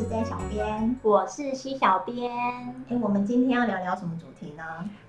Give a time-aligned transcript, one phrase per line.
[0.00, 2.32] 是 J 小编，我是 C 小编。
[2.88, 4.64] 哎，我们今天要聊聊什么主题呢？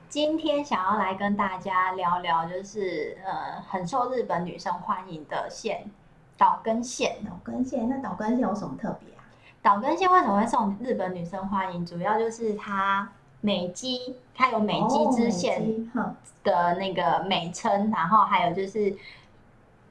[0.09, 5.89] 今天想要来跟大家聊聊，就是呃，很受日本女生欢迎的线
[6.37, 7.23] 岛根线。
[7.23, 9.23] 岛根线，那岛根线有什么特别啊？
[9.61, 11.85] 岛根线为什么会受日本女生欢迎？
[11.85, 13.07] 主要就是它
[13.39, 15.89] 美肌，它有美肌之线
[16.43, 18.93] 的那个美称，哦、然后还有就是。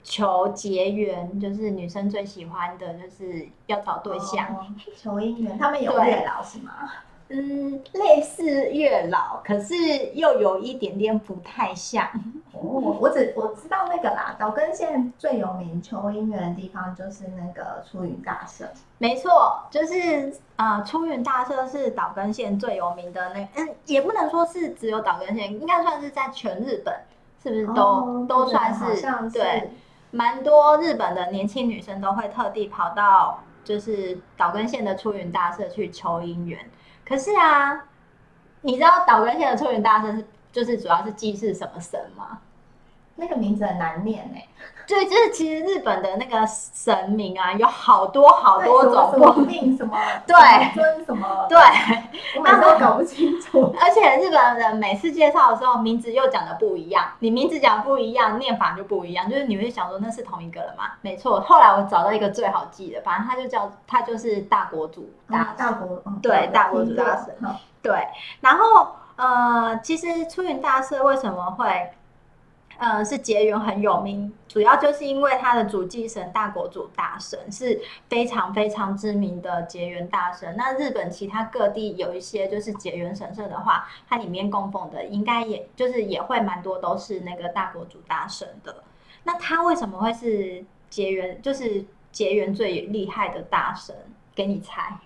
[0.03, 5.59] 求结缘，就是女生最喜欢的，就是要找对象，哦、求姻缘。
[5.59, 6.91] 他们有月老是吗？
[7.33, 9.75] 嗯，类似月老，可是
[10.15, 12.05] 又有一点点不太像。
[12.53, 18.69] 哦，我只我知道那个啦，岛根县最有名求姻缘的地方就是那个出云大社。
[18.99, 26.93] 没错，就是呃，出云大社是岛根县最有名的那，嗯，也不能说是只有岛根县，应该算是在全日本，
[27.41, 29.71] 是不是都、哦、都算是，是对。
[30.11, 36.71] 蛮多日本的年轻女生都会特地跑到就是岛根县的出云大社去求姻缘。
[37.05, 37.85] 可是啊，
[38.63, 42.41] 你知道岛根县的出云大社是就是主要是祭祀什么神吗？
[43.21, 44.47] 那个名字很难念哎。
[44.87, 49.97] 对，就是其实日本的那个神明啊，有好多好多种，什么命什么
[50.27, 50.35] 对
[50.75, 51.57] 尊什么对，
[52.37, 53.73] 我每次都搞不清楚。
[53.81, 60.91] 而且日本人每次介绍的时候，名字又讲的不一样，你名字讲不一样，念法就不一样，就是你会想说那是同一个人嘛？
[61.03, 67.33] 没错，后来我找到一个最好记的，反正他就叫他就是大国主大大国对大国主大神
[67.81, 68.09] 对，
[68.41, 71.93] 然后呃，其实出云大社为什么会？
[72.81, 77.79] 呃，是结缘很有名，主要就是因为他的主祭神大国主大神是
[78.09, 80.55] 非常非常知名的结缘大神。
[80.57, 88.83] 那日本其他各地有一些就是结缘神社的话，它里面供奉的应该也就是也会蛮多都是那个大国主大神的。
[89.25, 93.95] 那他为什么会是结缘，就是结缘最厉害的大神？
[94.35, 94.99] 给你猜？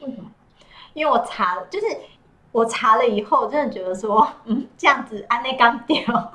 [0.00, 0.30] 为什么？
[0.92, 1.86] 因为我查了，就是
[2.52, 6.34] 我查了以后，真的觉得说，嗯，这样子安内刚掉。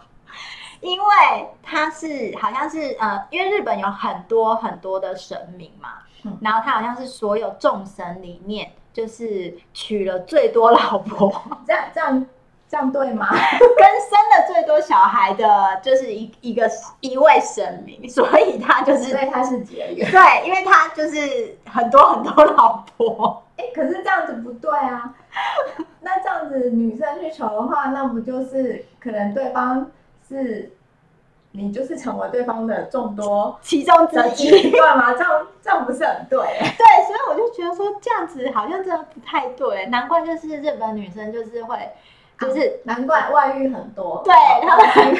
[0.82, 5.90] 因为他是好像是呃，因为日本有很多很多的神明嘛，
[6.24, 11.32] 嗯、然后他好像是所有众神里面就是娶了最多老婆，
[11.66, 12.26] 这样这样
[12.68, 13.28] 这样对吗？
[13.32, 16.70] 跟生了最多小孩的就是一一个
[17.00, 23.44] 一位神明，所以他就是所以他是结缘，对，因为他就是很多很多老婆。
[23.58, 25.14] 哎，可是这样子不对啊，
[26.00, 29.86] 那这样子女生去求的话，那不就是可能对方？
[30.32, 30.72] 是，
[31.52, 35.14] 你就是成为对方的众多其中之一，对吗？
[35.14, 36.40] 这样这样不是很对？
[36.40, 41.92] 对，所以我就觉得说这样子好像真的不太对，难怪就是日本女生就是会，
[42.40, 44.34] 就是、啊、难怪外遇很多，对
[44.66, 45.18] 他们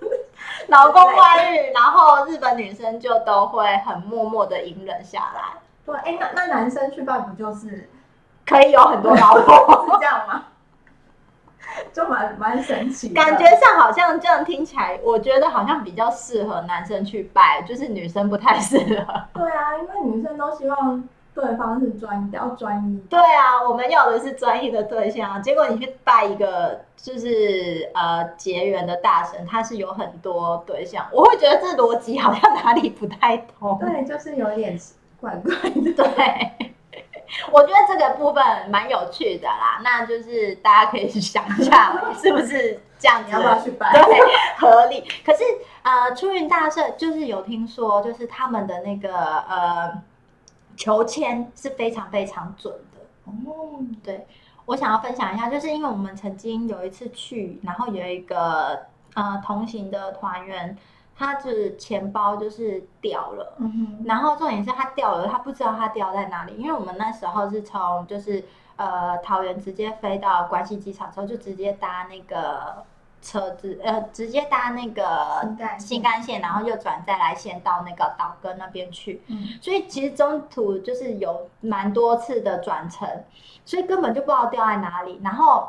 [0.68, 5.60] 老公外遇，然后日本女生就都会很默默的隐忍下来。
[5.84, 7.90] 对，哎，那那男生去拜不就是
[8.46, 10.44] 可以有很多老婆， 是这样吗？
[11.92, 18.84] 就蛮蛮神奇的，感觉上好像这样听起来，我觉得好像比较适合男生去拜，就是女生不太适合。
[19.34, 22.98] 对啊，因为女生都希望对方是专一，要专一。
[23.08, 33.78] 对啊，我们要的是专一的对象，结果你去拜一个就是呃结缘的大神，他是有很多对象，我会觉得这逻辑好像哪里不太通。
[33.78, 34.78] 对，就是有点
[35.20, 35.92] 怪怪的。
[35.92, 36.72] 对。
[37.50, 43.30] 我觉得这个部分蛮有趣的啦，那就是大家可以去想一下，是不是这样子？
[43.30, 43.92] 要不要去拜？
[43.92, 44.20] 对，
[44.58, 45.02] 合理。
[45.24, 45.42] 可是
[45.82, 50.02] 呃，出云大社就是有听说，就是他们的那个呃
[50.76, 53.00] 求签是非常非常准的。
[53.24, 54.26] 哦，对，
[54.66, 60.76] 我想要分享一下，就是因为我们曾经有一次去，然后有一个呃同行的团员。
[61.16, 68.44] 他就是钱包就是掉了，嗯，然后重点是他掉了，他不知道他掉在哪里，因为我们那时候是从就是
[68.76, 72.84] 呃桃园直接飞到关西机场之后，就直接搭那个
[73.22, 75.48] 车子，呃，直接搭那个
[75.78, 83.08] 新干线，然后又转再来线到那个岛根那边去，嗯，所以其实中途就是有蛮多次的转乘，
[83.64, 85.68] 所以根本就不知道掉在哪里，然后。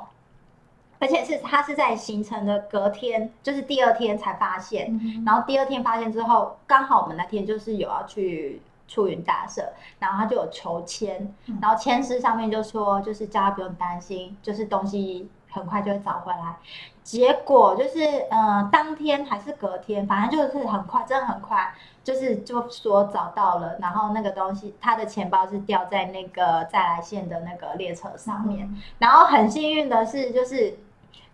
[1.05, 16.55] 而且是他是在行程的隔天，就是第二天才发现，嗯、然后第二天发现之后，刚好我们那天就是有要去出云大社，然后他就有求签，嗯、然后签诗上面就说，就是叫他不用担心，就是东西很快就会找回来。
[17.03, 17.99] 结果就是
[18.31, 21.71] 呃，当天还是隔天，反正就是很快，真的很快，
[22.03, 30.79] 就是就说找到了，然后那个东西，他的钱包是掉在那个再来线的那个列车上面，嗯、然后很幸运的是，就是。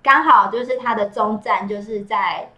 [0.01, 2.49] 刚好就是它的终站就是在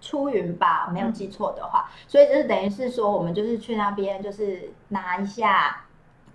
[0.00, 5.84] 出云吧，没有记错的话，嗯、所以就是等于是说，我们就是去那边就是拿一下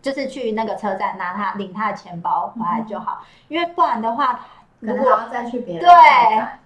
[0.01, 4.39] 就是去那个车站拿他领他的钱包回来就好，嗯、因为不然的话。
[4.83, 5.95] 可能还要再去别人对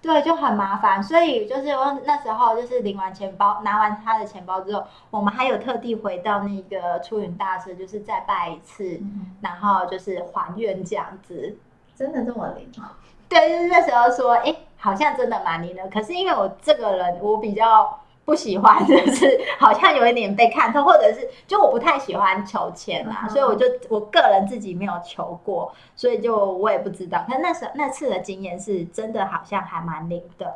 [0.00, 11.58] 对，就很麻烦，所以就是我那时候就是领完钱包，拿完他的钱包之后，我们还有特地回到那个出云大社，就是再拜一次，嗯、然后就是还愿这样子。
[11.94, 12.92] 真的这么灵吗？
[13.28, 15.88] 对，就是那时候说，哎，好像真的蛮灵的。
[15.88, 18.00] 可是因为我这个人，我比较。
[18.26, 27.24] 不喜欢，就是好像有一点被看透，或者是就我不太喜欢求签啦，嗯、所以我就我个人自己没有求过，所以就我也不知道。
[27.28, 30.46] 但那时那次的经验是真的，好像还蛮灵的。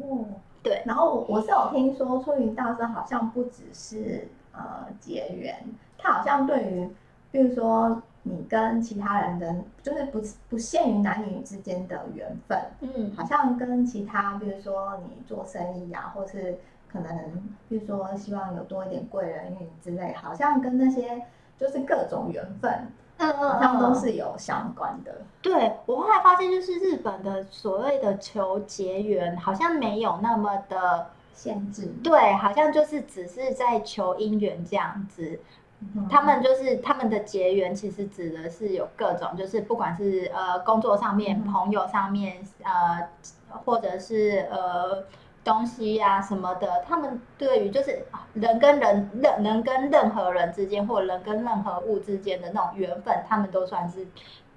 [0.00, 0.26] 哦，
[0.62, 0.80] 对。
[0.86, 5.60] 然后我是有听说，出云大师好像不只是呃结缘，
[5.98, 6.88] 他好像对于，
[7.32, 8.00] 比如说
[8.30, 16.58] 你跟其他人的，就是不不限于男女之间的缘分，嗯，好像跟其他，比如说你做生意啊，或是。
[16.90, 17.14] 可能，
[17.68, 21.22] 比如说，希望有多一点贵人运之类，好像跟那些
[21.58, 22.72] 就是各种缘分，
[23.18, 25.20] 嗯嗯，好像都是有相关的。
[25.42, 31.92] 对，我后来发现，就是日本的所谓的求结缘，好像没有那么的限制。
[32.02, 35.38] 对，好像就是只是在求姻缘这样子。
[35.80, 43.08] 嗯、他们就是他们的结缘，其实指的是有各种，就是不管是呃工作上面、嗯、朋友上面，呃，
[43.64, 45.04] 或者是呃。
[45.44, 48.04] 东西呀、啊、什么的，他们对于就是
[48.34, 54.06] 人跟人、人人跟任何人之间，或人跟任何物之间的那种缘分，他们都算是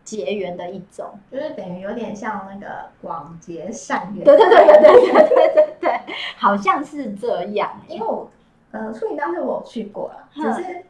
[0.04, 4.26] 结缘的一种，就是等于有点像那个广结善缘。
[4.26, 6.00] 对对对对对对对对对，
[6.36, 7.80] 好像是这样。
[7.88, 8.30] 因为我
[8.72, 10.84] 呃，出云当时我去过了，只是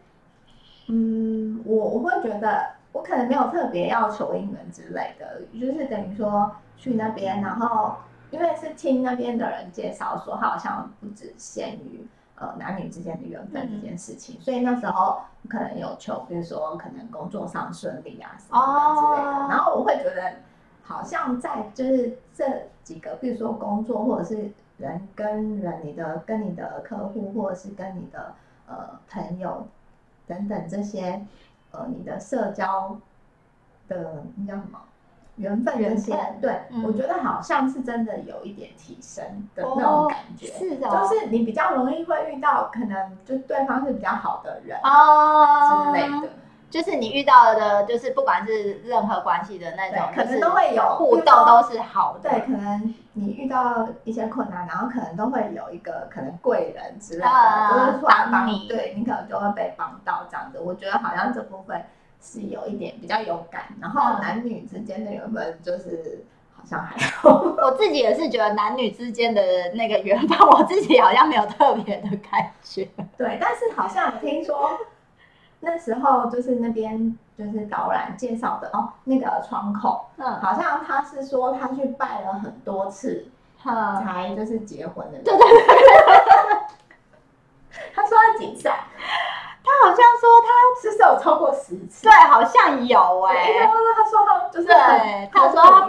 [0.91, 7.95] 嗯，我我会觉得我可能没有特别要求英文之类的，就是等于说去那边，然后。
[8.31, 19.37] 因为是听那边的人介绍说，好像不只限于呃男女之间的缘分这件事情，嗯、所以那时候可能有求，比如说可能工作上顺利啊什么之类的。
[19.37, 20.35] 哦、然后我会觉得，
[20.81, 22.45] 好像在就是这
[22.83, 28.33] 几个，比如说工作或者是人跟人，你的跟你的客户或者是跟你的
[28.65, 29.67] 呃朋友
[30.31, 31.21] 等等这些
[31.71, 32.97] 呃你的社交
[33.87, 34.79] 的那叫什么？
[35.37, 39.23] 缘分这些，对，嗯、我觉得好像是真的有一点提升
[39.55, 45.85] 的那种感觉，哦、是的，就是你比较容易会遇到可能就对方是比较好的人哦。
[45.85, 46.29] 之类的，
[46.71, 61.79] 就是你遇到的，就是不管是任何关系的那种，可能都会有互动都是好的，对，可能你遇到一些困难，然后可能都会有一个可能贵人之类的，呃、就是帮你，对你可能就会被帮到这样子，我觉得好像这部分。
[62.23, 66.23] 是有一点比较有感，然后男女之间的缘分就是
[66.55, 67.31] 好像还好。
[67.57, 69.41] 我自己也是觉得男女之间的
[69.73, 72.87] 那个缘分，我自己好像没有特别的感觉。
[73.17, 74.69] 对，但是好像听说
[75.61, 83.27] 那时候就是那边就是导览介绍的哦，那个窗口，嗯，好像他是说他去拜了很多次，
[83.63, 85.19] 嗯，才就是结婚的。
[85.19, 85.61] 对对对。
[87.95, 88.69] 他说他几岁？
[89.63, 92.03] 他好像说他是不是有超过十次？
[92.03, 93.65] 对，好像有哎、欸。
[93.67, 95.87] 他说他就是对，他说他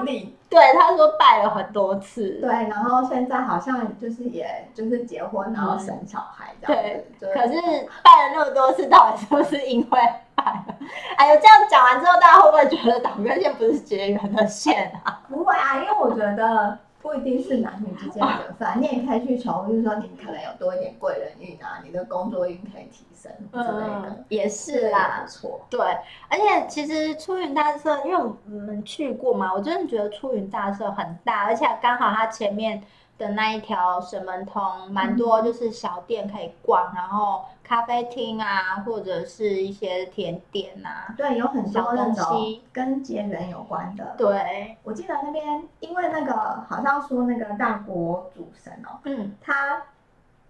[0.52, 2.38] 对，他说拜了很多次。
[2.40, 6.84] 对，然后现在好像就是也就是结婚，然后生小孩这样
[7.18, 7.26] 子。
[7.34, 7.52] 可是
[8.02, 10.00] 拜了那么多次，到底是不是因为
[10.34, 10.62] 拜？
[11.16, 15.20] 哎呦，这样讲完之后，大家会不会觉得导根线不是结缘的线啊？
[15.28, 16.78] 不会啊，因为我觉得。
[17.02, 25.80] 不一定是男女之间的缘分，你也可以去求，就是说你可能有多一点贵人运啊，你的工作运可以提升之类的，嗯、也是啦，错，对，
[26.28, 32.82] 而且其实出云大社，因为我们去过嘛，我真的觉得出云大社很大，而且刚好它前面。
[33.18, 44.14] 的那一条神门通，蛮多就是小店可以逛，嗯、然后咖啡厅啊，或者是一些甜点啊，对，有很多东西跟结缘有关的。
[44.18, 46.34] 对，我记得那边，因为那个
[46.68, 49.78] 好像说那个大国主神哦，嗯，他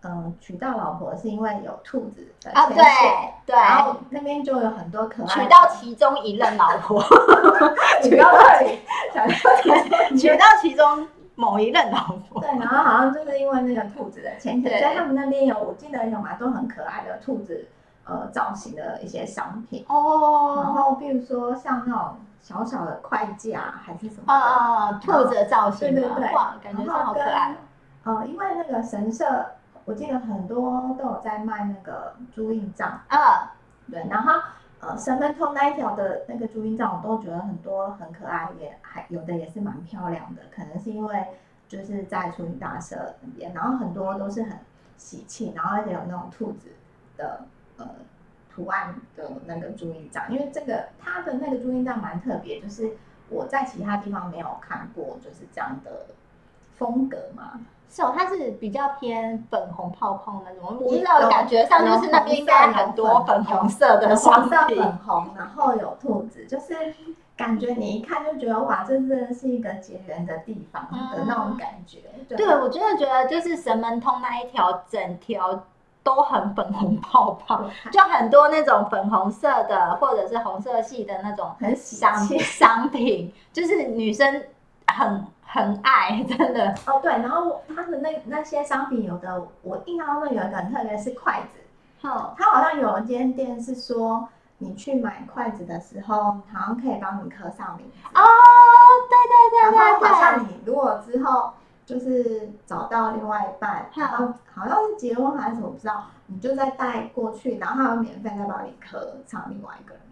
[0.00, 2.82] 嗯、呃、娶到老婆是因为有兔子的啊，对
[3.46, 7.00] 对，然后那边就有很多可爱娶到其中一任老婆，
[8.02, 8.32] 娶到
[9.62, 11.06] 其娶到其中。
[11.34, 17.66] 某一任老婆，对，然后好像就是因为那个兔子的牵线，所以他们那边有，我记得有蛮多很可爱的兔子，
[18.04, 19.84] 呃，造型的一些商品。
[19.88, 20.60] 哦。
[20.62, 27.56] 然后比如说像那种小小的筷架还是什么，哦，兔子的造型，对对对，哇，感觉好可爱。
[28.04, 29.46] 呃，因为那个神社，
[29.84, 33.52] 我记得很多都有在卖那个朱印帐啊，
[33.90, 34.32] 对，然后。
[34.82, 40.42] 呃，神门通那一条的那个朱印帐，我都觉得很多很可爱，也还有的也是蛮漂亮的。
[40.52, 41.24] 可能是因为
[41.68, 44.58] 就是在出云大社那边，然后很多都是很
[44.96, 46.72] 喜庆，然后而且有那种兔子
[47.16, 47.44] 的
[47.76, 47.88] 呃
[48.50, 52.96] 图案的那个朱印帐，因为这个它的那个朱印帐蛮特别，就是
[53.28, 56.06] 我在其他地方没有看过，就是这样的
[56.74, 57.60] 风格嘛。
[57.94, 66.75] 是哦，它是比较偏粉红泡泡那种，我不知道感觉上就是那边应该很多粉红色的商品，黄色粉红，然后有兔子，就是
[67.37, 71.99] 感觉你一看就觉得哇，这真的是一个结缘的地方的那种感觉。
[72.16, 75.64] 嗯、对，对，我真的觉得就是神门通那一条整条
[76.02, 84.44] 都很粉红泡泡，就很多那种粉红色的或者是红色系的那种商商品，就是女生
[84.87, 85.26] 很。
[85.52, 86.75] 很爱， 真的。
[86.87, 96.16] 哦，对，然后他的那那些商品，有的我印象中有一个很特别是筷子，哦，他好像有一间店是说，你去买筷子的时候，
[96.50, 98.09] 好像可以帮你刻上名字。
[98.14, 98.23] 哦，
[99.11, 101.50] 对对对对，然后好像你如果之后
[101.85, 110.02] 就是找到另外一半，然后好像是结婚还是什么，不知道，你就再带过去，然后他会免费再帮你刻上另外一个人。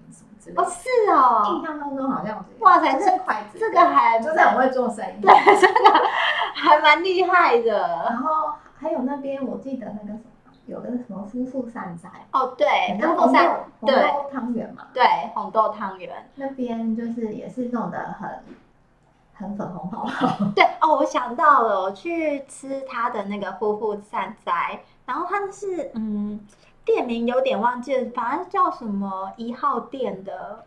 [0.57, 6.01] 哦，是哦，印象当中好像哇塞，这筷子，这个还就是很会做生意，对， 真的
[6.55, 8.05] 还蛮厉害的。
[8.09, 12.67] 然后还有那边我记得那个什么，有个什么夫妇善哉，哦，对，
[13.01, 15.05] 夫妇善，对，红豆汤圆嘛，对，
[15.35, 16.31] 红豆汤圆。
[16.37, 18.31] 那边就是也是弄得很
[19.35, 20.45] 很粉红泡泡。
[20.57, 26.41] 对哦，我想到了，我去吃他的那个夫妇善哉，然后他是嗯。
[26.85, 30.65] 店名有点忘记了，反正叫什么一号店的，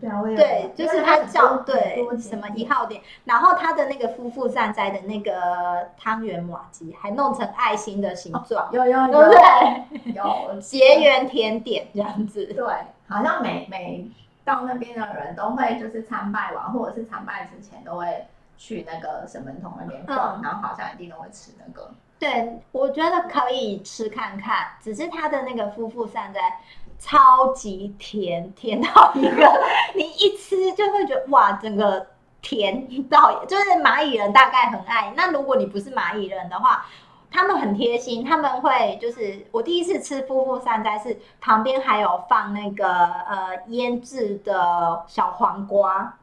[0.00, 10.12] 对就是他叫对什么一号店，然后他的那个夫妇善哉的那个汤圆瓦吉还弄成爱心的形状，哦，有有有，对不对？
[10.14, 12.64] 有结缘甜点这样子，对，
[13.08, 14.08] 好像每每
[14.44, 18.26] 到那边的人都会就是参拜完，或者是参拜之前都会
[18.56, 21.90] 去那个神门通那边逛，嗯，然后好像一定都会吃那个。
[22.20, 26.60] 对，我觉得可以吃看看，只是它的那个夫妇善哉
[26.98, 29.50] 超级甜，甜到一个
[29.94, 32.08] 你一吃就会觉得哇，整个
[32.42, 35.14] 甜到，就是蚂蚁人大概很爱。
[35.16, 36.84] 那如果你不是蚂蚁人的话，
[37.30, 46.18] 他们很贴心，他们会就是我第一次吃夫妇善哉是旁边还有放那个呃腌制的小黄瓜，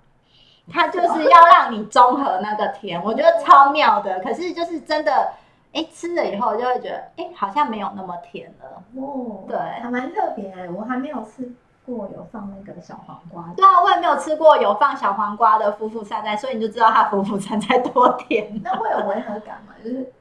[0.72, 4.20] 它就是要让你综合那个甜，我觉得超妙的。
[4.20, 5.34] 可是就是真的。
[5.78, 8.84] 哎，吃了以后就会觉得，哎，好像没有那么甜了。
[9.00, 10.52] 哦，对，还蛮特别。
[10.76, 11.54] 我还没有吃
[11.86, 13.54] 过有放那个小黄瓜。
[13.56, 18.60] 对啊，我也没有吃过有放小黄瓜的夫妇山菜，所以你就知道它夫妇山菜多甜。
[18.64, 19.76] 那会有违和感吗？
[19.84, 20.12] 就是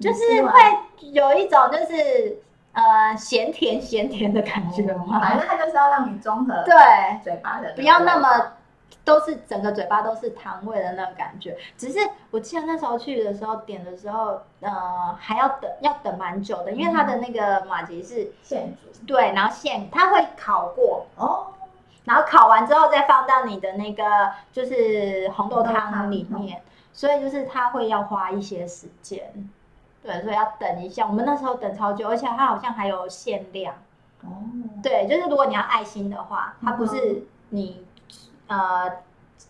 [0.00, 0.58] 就是会
[1.12, 2.38] 有一种就是
[2.72, 5.20] 呃咸甜咸甜的感觉吗？
[5.20, 6.74] 反正它就是要让你中和对
[7.22, 8.28] 嘴巴的，不要那么。
[9.04, 11.98] 都是整个嘴巴都是糖味的那种感觉，只是
[12.30, 21.06] 我记得那时候去的时候点的时候，呃，还要等要等蛮久的，因为它的那个马吉是现煮，对，然后现它会烤过。
[21.16, 21.48] 哦，
[22.04, 24.04] 然后烤完之后再放到你的那个
[24.52, 29.32] 就是红豆汤里面，所以就是它会要花一些时间，
[30.00, 31.06] 对，所以要等一下。
[31.08, 33.74] 我们那时候等超久，而且它好像还有限量。
[34.22, 34.30] 哦，
[34.80, 37.84] 对，就是如果你要爱心的话，它不是你。
[38.52, 38.92] 呃，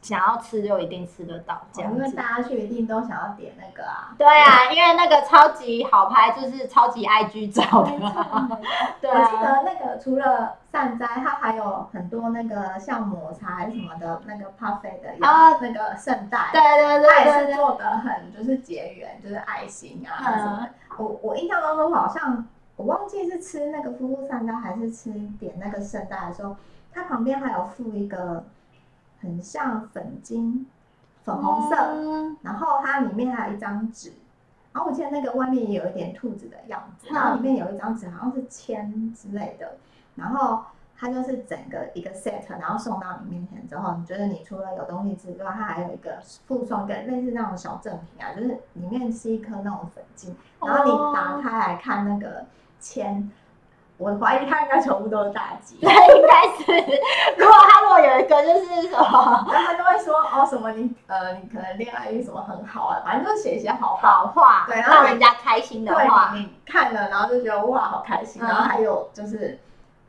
[0.01, 1.99] 想要吃就一定吃得到，这样子。
[1.99, 4.15] 因为大家去一定都想要点那个啊。
[4.17, 7.91] 对啊，因为那个超级好拍，就是超级 IG 照的。
[9.01, 9.21] 对啊。
[9.21, 16.51] 我记得那个除了善哉，它还有很多那个像抹茶还是什么的那个 puffet 的啊，那个圣代。
[16.53, 17.09] 对对对。
[17.11, 20.69] 它也是做的很就是结缘，就是爱心啊什么的。
[20.97, 26.57] 我我印象当中好像我忘记是吃那个夫妇善哉还是吃点那个圣代的时候，
[26.93, 28.45] 它旁边还有附一个。
[29.23, 30.67] 很像粉晶，
[31.23, 34.13] 粉红色，嗯，然后它里面还有一张纸，
[34.73, 39.77] 然后我记得那个外面也有一点兔子的样子，然后里面有一张纸，好像是签之类的，
[40.17, 40.65] 然后
[40.99, 52.45] 它就是整个一个 set，然后送到你面前之后，你觉得你除了有东西之外，它还有一个附送跟类似那种小赠品啊，就是里面是一颗那种粉晶，然后你打开来看那个
[52.81, 53.31] 签。
[54.03, 57.01] 我怀疑他应该全部都是大吉， 对，应该是。
[57.39, 66.33] 如果他如果有一个就是什么， 然后他就会说哦什么你呃你可能恋爱运什么很好啊，反正就是写一些好好话，对，让人家开心的话。
[66.35, 69.59] 你看了然后就觉得哇好开心，然后还有就是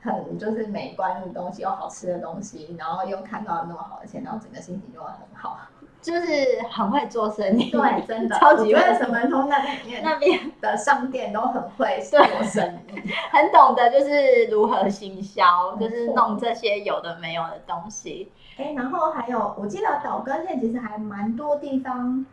[0.02, 5.58] 很就是美观的东西又好吃的东西，然后又看到那么好的钱，然后整个心情就会很好。
[6.04, 8.82] 就是很会做生意，对，真的，超级会。
[8.94, 18.32] 神门通那边那边的商店都很会做生意， 很懂得就是如何行销，就是弄这些有的没有的东西。
[18.58, 22.24] 哎、欸，然后还有，我记得岛根县其实还蛮多地方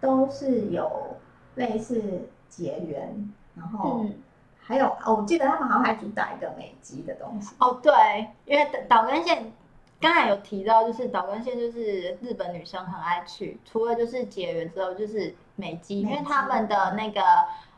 [0.00, 1.16] 都是有
[1.54, 4.04] 类似结缘，然后
[4.60, 7.54] 还有哦，我记得他们好像还主打一个美肌的东西。
[7.58, 7.92] 哦，对，
[8.44, 9.52] 因为岛根县
[10.02, 17.22] 刚才有提到，就是岛根县就是日本女生很爱去，除了就是结缘之后，就是美肌，因为他们的那个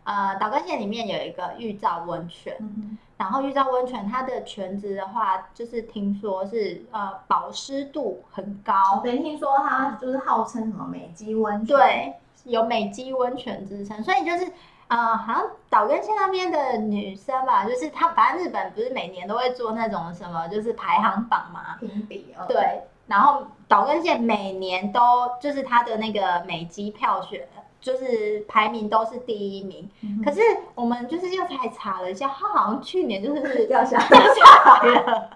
[0.04, 12.14] 呃岛根县里面有一个玉造温泉，嗯、然后玉造温泉它的泉质的话，就是听说是呃保湿度很高，对，听说它就是号称什么美肌温泉，对，
[12.44, 14.50] 有美肌温泉之称，所以就是。
[14.86, 22.44] 啊、呃，好像岛根县那边的女生吧，就是她，反正日本不是每年都会做那种什么，就是排行榜嘛，评比哦。
[22.46, 25.00] 对，然后岛根县每年都
[25.40, 27.48] 就是她的那个美肌票选，
[27.80, 29.90] 就是排名都是第一名。
[30.02, 30.40] 嗯、可是
[30.74, 35.30] 我们就是又才查了一下，她好像去年就是 掉下掉下来了。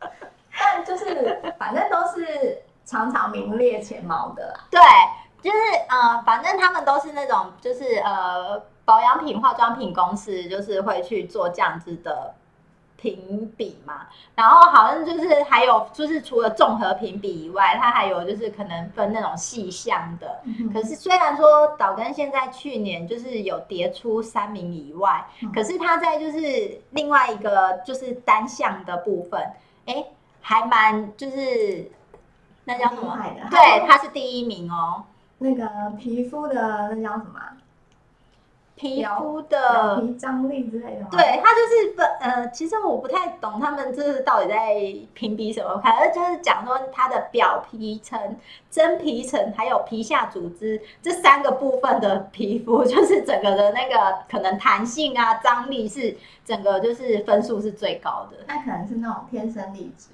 [0.58, 4.60] 但就是反正都是常常名列前茅的啦。
[4.70, 4.80] 对，
[5.42, 5.58] 就是
[5.90, 8.62] 呃，反正他们都是那种就是呃。
[8.84, 12.34] 保养品、化妆品公司就是会去做这样子的
[12.96, 20.40] 评比嘛，然后好像就是还有就是除了综合评比以外，它还有就是可能分那种细项的。
[20.44, 29.40] 嗯、可是虽然说岛根现在去年就是有跌出三名以外，嗯、可是它在就是另外一个就是单项的部分，
[29.86, 30.04] 哎，
[30.40, 31.90] 还蛮就是
[32.64, 33.18] 那叫什么？
[33.50, 35.04] 对，它是第一名哦。
[35.38, 37.40] 那个皮肤的那叫什么？
[38.76, 44.74] 皮肤的皮张力之类的，对，它就是不呃，其实我不太懂他们这是到底在
[45.14, 48.36] 评比什么，反正就是讲说它的表皮层、
[48.68, 58.38] 真皮层还有皮下组织这三个部分的皮肤， 就是整个的那个可能弹性啊、张力是整个就是分数是最高的。
[58.48, 60.08] 那可能是那种天生丽质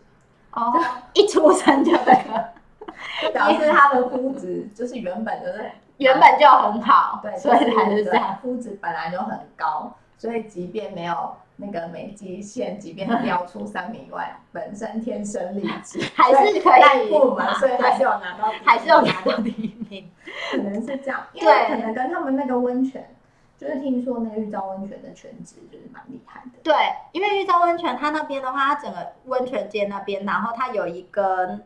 [0.52, 0.78] 哦，
[1.14, 5.70] 一出生就那个， 表示他的肤质就是原本就是。
[6.00, 8.38] 原本就很好，对，所以才是这样。
[8.40, 16.70] 肤质本来就很高，所以即便没有那个美肌线，即便掉出三米以外，本身天生丽质， 还是可
[17.04, 20.10] 以过嘛，所以还是有拿到，还是有拿到第一名。
[20.50, 23.14] 可能是这样，因为可能跟他们那个温泉，
[23.58, 26.58] 就是听说那个玉造温泉的全职就是蛮厉害的。
[26.62, 26.74] 对，
[27.12, 31.60] 因为玉造温泉它那边的话，它整个温泉街那边，然后它有一个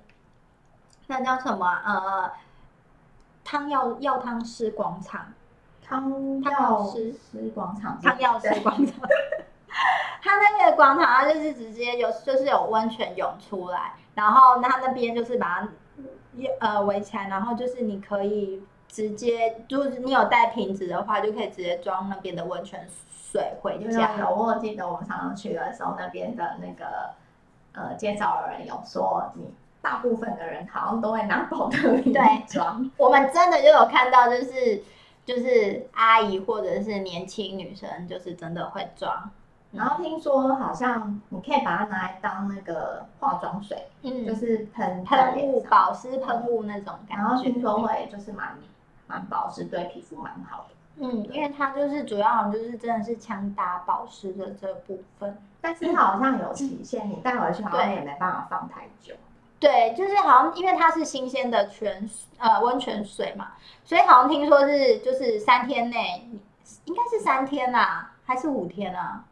[1.07, 2.33] 那叫什么呃。
[3.45, 5.27] 汤药药汤师广场，
[5.87, 6.11] 汤
[6.43, 7.15] 药师
[7.55, 8.95] 广场，汤药师广场。
[10.23, 15.69] 他那个广场，它就是直接有，就是有温泉涌出来，然后他那边就是把它
[16.61, 24.17] 呃围起来，然后就是你可以直接，就是你有带瓶子的话，就可以直接装那边的温泉水回家。
[24.19, 27.11] 有，我记得我们常常去的时候，那边的那个
[27.73, 29.53] 呃介绍的人有说你。
[29.85, 32.15] 大部分的人好像都会拿宝特瓶
[32.49, 32.91] 装。
[32.97, 34.83] 我们真的就有看到，就是
[35.27, 39.31] 就是阿姨或者是年轻女生，就是真的会装。
[39.73, 47.23] 然后听说好像你可以把它拿来当那个化妆水，嗯，就是喷喷雾、保湿喷雾那种感觉。
[47.23, 48.57] 然后听说会就是蛮
[49.07, 50.75] 蛮保湿，对皮肤蛮好的。
[50.97, 59.13] 嗯，因为它就是主要好像就是真的是强打保湿的这部分，但是它好像有期限，你带回去好像也没办法放太久。
[59.65, 66.29] 对，就是好像因为它是新鲜的泉呃温泉水嘛，所以好像听说是就是三天内，
[66.85, 69.25] 应该是三天啊，还是五天啊？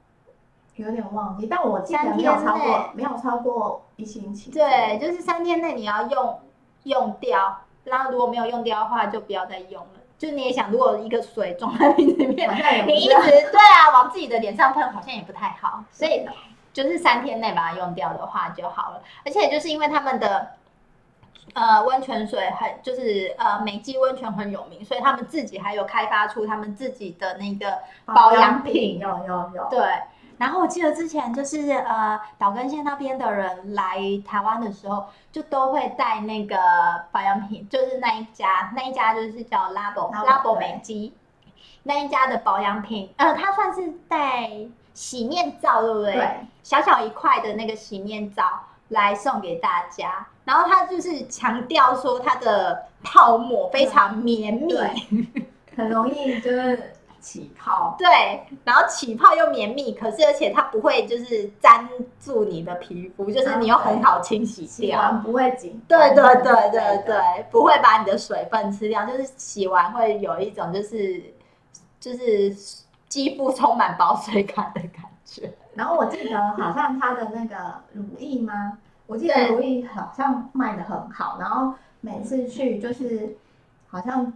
[0.77, 4.51] 有点忘记，但我记得没有超过没有超过一星期。
[4.51, 6.41] 对，就是三天内你要用
[6.85, 10.01] 用掉，然后如果没有用掉的话，就不要再用了。
[10.17, 16.25] 就你也想，如果一个水装在瓶子里面，你一直对啊往自己的脸上喷，好像也不太好，所以。
[16.73, 20.53] 就是三天内把它用掉的话就好了，而且就是因为他们的
[21.53, 28.99] 呃温泉水很就是呃美肌温泉很有名，所以他们自己还有开发出他们自己的那个保养品。
[28.99, 29.69] 有有有。
[29.69, 29.81] 对，
[30.39, 36.57] 然后我记得之前就是呃岛根县那边的人来台湾的时候，就都会带那个
[37.13, 41.13] 保养品，就是那一家那一家就是叫 Labo Labo 美肌
[41.83, 44.49] 那一家的保养品，呃，它算是带。
[44.95, 46.13] 洗面皂对不对？
[46.13, 48.45] 对，小小一块的那个洗面皂
[48.89, 54.75] 来送给大家，然后它就是强调说它的泡沫非常绵密，
[55.77, 57.95] 很容易就是起泡。
[57.99, 58.07] 对，
[58.65, 61.89] 然后起泡又绵密，可是而且它不会就是粘
[62.21, 65.83] 住你的皮肤，就是你又很好清洗掉，洗完不会紧。
[65.89, 71.23] 对对对对对，不会把你的水分吃掉，就是洗完会有一种就是
[71.99, 72.55] 就是。
[73.13, 77.57] 肌肤充满保水感的感觉，然后我记得好像他的那个
[77.93, 78.79] 乳液吗？
[79.07, 83.37] 我记得乳液好像卖的很好，然后每次去就是
[83.89, 84.33] 好像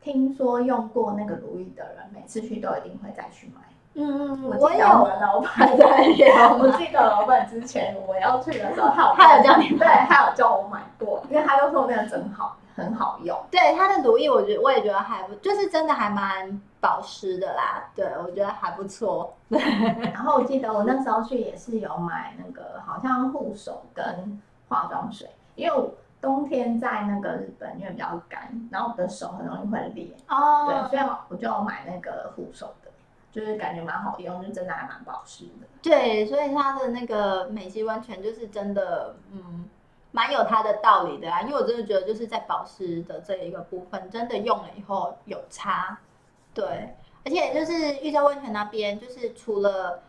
[0.00, 3.60] 听说用过那个乳液的人，每次去都一定会再去买。
[3.94, 13.38] 嗯，我记得我们老板对，我记得老板之前我要去的时候，他有他有叫你对，他有叫我买过，因为他就说那个真好，很好用。
[13.50, 17.90] 对，它的乳液，我觉得我也觉得还不，就是真的还蛮保湿的啦。
[17.94, 19.34] 对，我觉得还不错。
[19.48, 19.58] 对，
[20.12, 30.16] 然后我记得我那时候去也是有买那个好像护手跟化妆水，因为冬天在那个日本因为比较干，然后我的手很容易会裂。
[30.28, 30.88] 哦。
[30.90, 32.90] 对，所以我就买那个护手的。
[33.32, 35.66] 就是感觉蛮好用，就真的还蛮保湿的。
[35.80, 39.64] 对，所以它的那个美肌温泉就是真的，嗯，
[40.12, 41.42] 蛮有它的道理的啊。
[41.42, 45.98] 因为我真的觉得就是在保湿的这一个部分，真的用了以后有差。
[46.54, 46.94] 对，
[47.24, 50.02] 而且就是玉造温泉那边，就是除了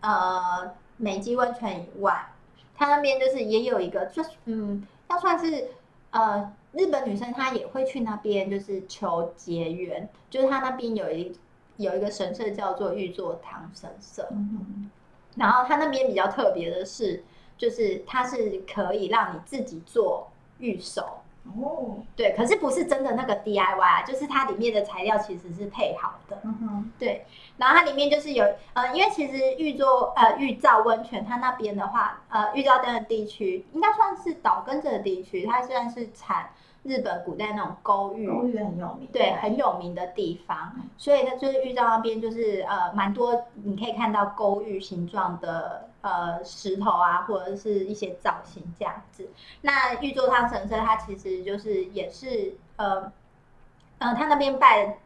[0.00, 2.32] 呃美肌温泉以外，
[2.76, 5.68] 它那边就是也有一个，就是嗯，要算是
[6.10, 11.38] 呃日本女生她也会去那边，就是求结缘，就是它那边有一。
[11.76, 14.90] 有一个神社叫做玉座堂神社，嗯，
[15.34, 17.24] 然后它那边比较特别的是，
[17.60, 20.26] 就是它是可以让你自己做
[20.58, 27.26] 御守哦，对，可是不是真的那个 DIY，啊就是它里面的材料其实是配好的，嗯哼，对，
[27.58, 36.48] 然后它里面就是有呃，因为其实玉座呃玉造温泉它那边的话，呃玉造灯的地区应该算是岛根这个地区，它虽然是产。
[36.82, 49.28] 日本古代那种勾玉，勾玉很有名，对，很有名的地方，所以它就是玉造那边就是呃蛮多，你可以看到勾玉形状的呃石头啊，或者是一些造型这样子。
[49.62, 53.12] 那玉座汤神社它其实就是也是呃
[53.98, 54.98] 呃，它那边拜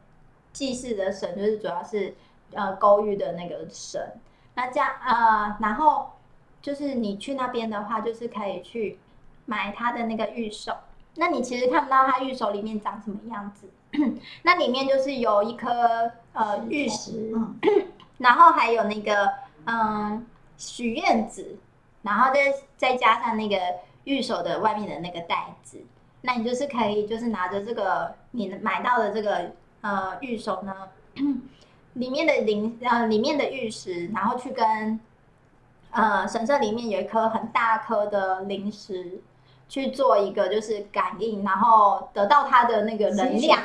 [0.53, 2.15] 祭祀的神就是主要是
[2.53, 4.21] 呃勾玉的那个神。
[4.55, 6.13] 那这样呃，然后
[6.63, 8.99] 就是你去那边的话，就是可以去
[9.47, 10.73] 买它的那个玉手。
[11.17, 13.69] 那你其实看不到它玉手里面长什么样子，
[14.43, 17.57] 那里面就是有一颗呃玉石，嗯、
[18.19, 19.33] 然后还有那个
[19.67, 20.27] 嗯
[20.57, 21.57] 许愿纸，
[22.03, 23.57] 然后再再加上那个
[24.05, 25.83] 玉手的外面的那个袋子，
[26.23, 30.89] 那你就是可以就是拿着这个你买到的这个呃玉手呢，
[31.95, 35.01] 里面的灵呃里面的玉石，然后去跟
[35.91, 39.21] 呃神社里面有一颗很大颗的灵石。
[39.75, 43.61] 去做一个就是感应，然后得到他的那个能量，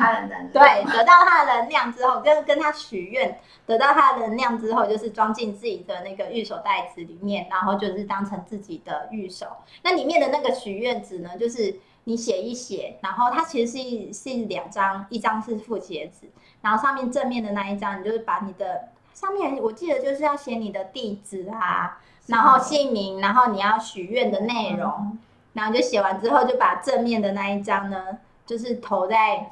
[0.52, 9.45] 对，得到他的能量之后，跟跟他许愿，得到他的能量之后，就是装进自己的那个玉手袋子里面，然后就是当成自己的玉手。
[9.84, 16.28] 那里面的那个许愿纸呢，就是你写一写，然后它其实是是两张，一张是复写纸，
[16.63, 24.89] 然后上面正面的那一张，你就是把你的上面，我记得就是要写你的地址啊，然后姓名，然后你要许愿的内容。
[24.89, 25.19] 嗯
[25.60, 29.52] 然后就写完之后，就把正面的那一张呢，就是投在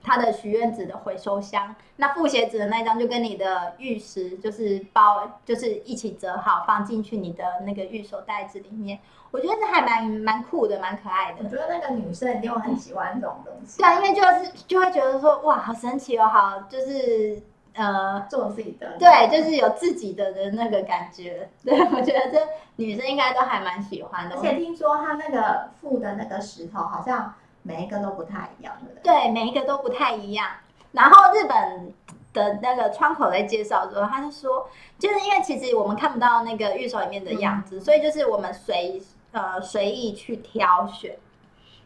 [0.00, 1.74] 他的许愿纸的回收箱。
[1.96, 9.00] 那复写纸的那一张就跟你的玉石就是包，就是一起折好放进去你的那个玉手袋子里面。
[9.32, 11.38] 我觉得这还蛮蛮酷的，蛮可爱的。
[11.42, 13.82] 我觉得那个女生一定会很喜欢这种东西。
[13.82, 17.42] 对啊，因为就是就会觉得说，哇，好神奇哦，好就是。
[17.74, 21.48] 呃，做自己的，对，就是有自己的的那个感觉。
[21.64, 22.38] 对，我觉得这
[22.76, 24.36] 女生应该都还蛮喜欢的。
[24.36, 29.02] 而且听说他那个附的那个石头，好像每一个都不太一样，对不对？
[29.02, 30.48] 对，每一个都不太一样。
[30.92, 31.94] 然后日本
[32.34, 41.16] 的那个窗口在介绍的时候，他就说，就是因为其实我们看不到那个玉手里面的样子，嗯、所以就是我们随呃随意去挑选。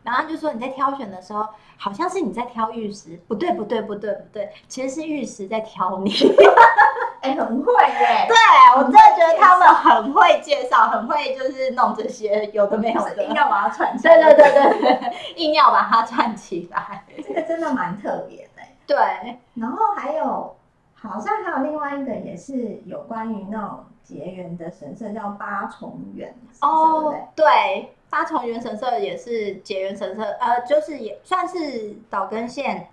[0.07, 1.45] 然后就说你在挑选的时候，
[1.77, 6.13] 好像是你在挑玉石，不对不对不对不对，其实是玉石在挑你。
[7.23, 8.29] 哎、欸，很会耶！
[8.29, 8.37] 对，
[8.77, 14.33] 我真的觉得他们很会介绍，很会就是弄这些有的没有的，硬要把它串起来。
[14.33, 18.63] 对对对对，硬要把它串起来，这个真的蛮特别的。
[18.87, 20.55] 对，然后还有，
[20.95, 26.33] 好像还有另外一个也是有关于那种结缘的神社，叫八重缘。
[26.61, 27.93] 哦，对。
[28.09, 32.89] 八重原神社也是结缘神社，呃，就是也算是岛根县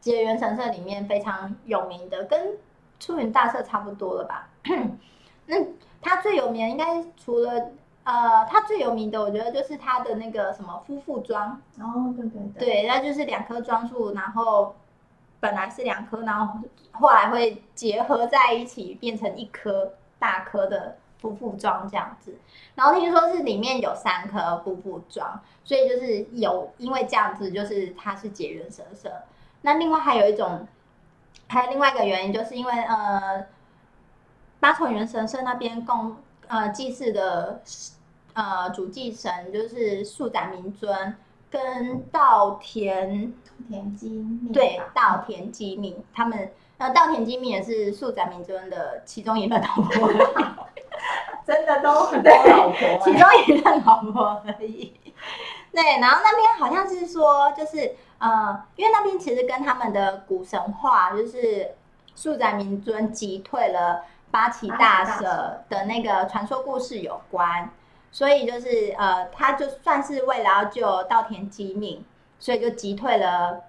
[0.00, 2.56] 结缘神社里面非常有名的，跟
[3.00, 4.48] 出云大社差不多了吧？
[5.46, 5.56] 那
[6.00, 7.70] 它最有名应该除了
[8.04, 14.74] 呃，它最有名的，我觉得就是它的那个什么夫妇庄哦，对对对，对，那就是两棵庄树，然后
[15.40, 16.60] 本来是两棵，然后
[16.92, 20.96] 后来会结合在一起变成一棵大棵的。
[21.22, 22.36] 夫妇庄这样子，
[22.74, 29.10] 然后听说是里面有三颗夫妇庄，所以就是有因为这样子，就是它是结缘神社。
[29.62, 30.66] 那另外还有一种，
[31.46, 33.46] 还有另外一个原因，就是因为呃，
[34.58, 36.16] 八重原神社那边供
[36.48, 37.62] 呃祭祀的
[38.34, 41.14] 呃主祭神就是素斩明尊
[41.48, 43.32] 跟稻田
[43.68, 50.08] 田姬命，对稻田姬命他们呃稻田机密也是素宅明尊的其中一任老婆，
[51.46, 54.92] 真的都很多老婆，其中一任老婆而已。
[55.72, 61.74] 对，然后那边好像是说，就是呃，因为那边其实跟他们的古神话，就是
[62.14, 67.70] 素宅明尊击退了八岐大蛇的那个传说故事有关，
[68.10, 72.04] 所以就是呃，他就算是为了要救稻田机命，
[72.38, 73.62] 所以就击退了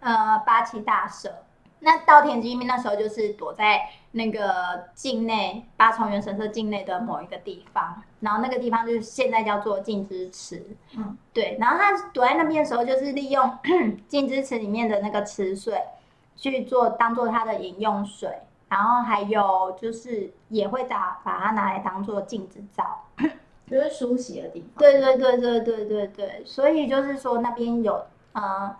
[0.00, 1.42] 呃八岐大蛇。
[1.80, 3.80] 那稻田机命那时候就是躲在
[4.12, 10.62] 那个境内八重原神社境内的某一个地方，然后那个地方就是现在叫做镜之池。
[10.96, 11.56] 嗯，对。
[11.58, 13.58] 然后他躲在那边的时候，就是利用
[14.08, 15.80] 镜之池里面的那个池水
[16.36, 18.30] 去做当做他的饮用水，
[18.68, 23.04] 然后还有就是也会打把它拿来当做镜子照，
[23.70, 24.68] 就是梳洗的地方。
[24.76, 28.76] 对对对对对对对，所以就是说那边有呃。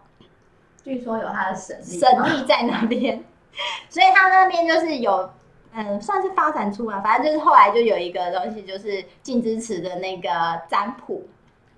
[0.82, 3.22] 据说有他的神力，神力在那边，
[3.90, 5.30] 所以他那边就是有，
[5.72, 10.28] 嗯，算是发展出来，反正就是后来就有一个东西，就是镜之池的那个
[10.68, 11.22] 占卜。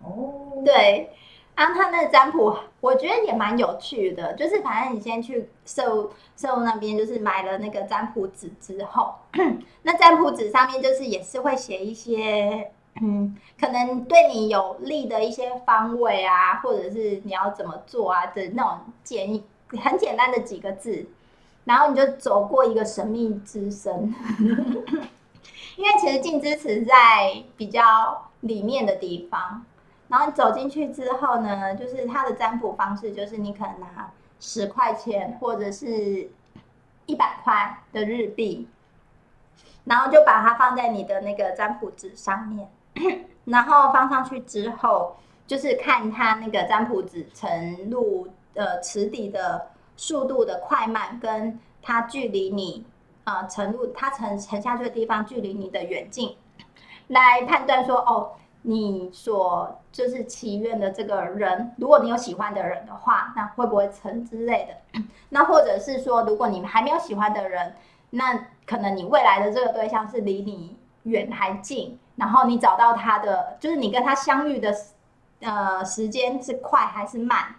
[0.03, 1.11] 哦，对，
[1.55, 9.15] 然后他那个占卜，我觉得也蛮有趣的，就是反正你先去社社那边，就是买了那个占卜纸之后，
[9.83, 12.73] 那占卜纸上面就是也是会写一些。
[13.01, 19.43] 嗯，可能对你有利的一些方位啊，或者是你要怎么做啊的那种建议，
[19.83, 21.07] 很简单的几个字，
[21.65, 24.15] 然后你就走过一个神秘之声。
[25.77, 29.65] 因为其实镜之池在比较里面的地方，
[30.09, 36.31] 然后你走进去之后呢，就是它的占卜方式，就是你可能拿十块钱或者是
[37.07, 38.69] 一百块的日币，
[39.85, 42.69] 然后就把它放在你的那个占卜纸上面。
[43.45, 52.85] 然后放上去之后，就是看它那个占卜纸沉入呃池底的速度的快慢，跟它距离你
[53.25, 56.37] 呃沉入它沉沉下去的地方距离你的远近，
[57.09, 65.03] 来判断说哦，你所就是祈愿的这个人，如果你有喜欢的人的话，那会不会成之类的？
[65.31, 67.75] 那或者是说，如果你还没有喜欢的人，
[68.11, 71.99] 那可能你未来的这个对象是离你远还近？
[72.17, 74.75] 然后你找到他的，就是你跟他相遇的，
[75.41, 77.57] 呃，时间是快还是慢？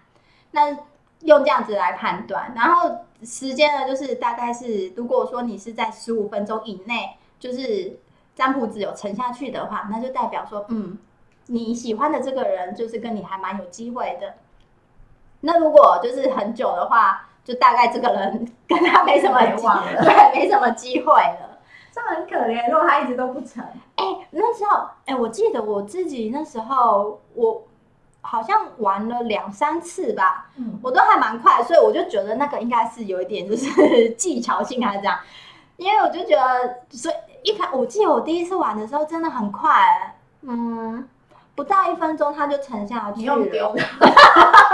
[0.51, 0.77] 那
[1.21, 2.53] 用这样子来判断。
[2.56, 7.99] 然后时间呢，就是大概是，如果说你是在十五分钟以内，就是
[8.36, 10.97] 占卜只有沉下去的话，那就代表说，嗯，
[11.47, 14.36] 你喜欢的这个人就是跟你还蛮有机会的。
[15.41, 21.52] 那如果就是很久的话，就大概这个人跟他没什么机会，对，没什么机会了。
[21.93, 23.63] 这很可怜，如果他一直都不成。
[23.95, 27.62] 哎、欸，那时候，哎、欸，我记得我自己那时候，我
[28.21, 33.69] 好像玩了两三次吧，嗯，我都还蛮快，所以我就觉得那个应该是有一点就是
[34.17, 35.19] 技巧性还是这样，
[35.77, 41.08] 因为我就觉得，所以一开，我记得我第一次玩的时候真的很快，嗯，
[41.53, 43.45] 不到一分钟他就沉下去了。
[43.45, 43.75] 丢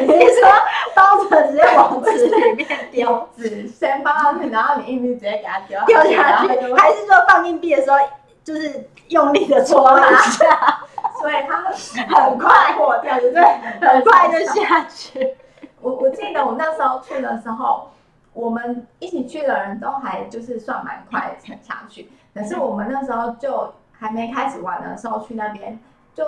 [0.00, 0.48] 你是说
[0.94, 7.96] 包子直接往池里面丢， 纸先放上去，然后你硬币直接给它丢丢下去，还是说放硬币的时候
[8.44, 10.80] 就是用力的戳一下，
[11.20, 11.64] 所以它
[12.22, 13.44] 很快破掉，对不对？
[13.88, 15.36] 很快就下去。
[15.80, 17.90] 我我记得我那时候去的时候，
[18.32, 25.78] 我们一起去的人都还就是算蛮快的沉下去，可是我们那时候就还没开始玩的时候去那边，
[26.14, 26.24] 就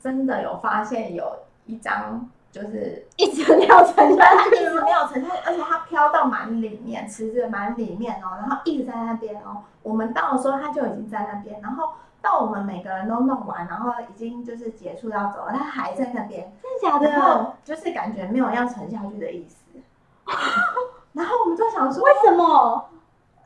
[0.00, 2.28] 真的有发现有一张。
[2.54, 9.64] 就是一直没有沉下去，一直没有沉下去，而且它飘到蛮里面，池子蛮里面哦，然后一直在那边哦。
[9.82, 16.52] 我们到的时候，它就已经在那边，然后到我们每个人都弄完，然后已经就是结束要走了，它还在那边。
[16.62, 17.54] 真的假的？
[17.64, 19.56] 就是感觉没有要沉下去的意思。
[21.12, 22.88] 然后我们就想说，为什么？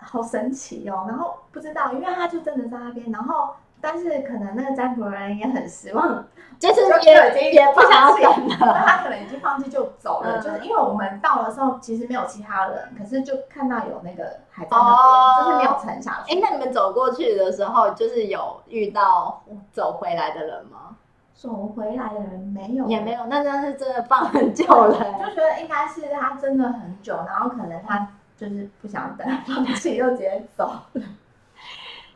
[0.00, 1.06] 好神奇哦。
[1.08, 3.54] 然后不知道，因为它就真的在那边，然后。
[3.80, 6.26] 但是可能那个占卜人也很失望，
[6.58, 10.38] 就是也也不想要等了，他可能已经放弃就走了。
[10.38, 16.32] 嗯、就是因为我们到的时候其实没有其他人，可是就看到有那个还在那边，哦、就是没有沉下去。
[16.32, 20.96] 哎、欸，那你们走过去的时候，就是有遇到走回来的人吗？
[21.32, 23.24] 走回来的人没有，也没有。
[23.26, 30.64] 那真是真的放很久了， 就觉得应该是他真的很久，然后可能他就是不想等，放弃又直接走
[30.94, 31.02] 了，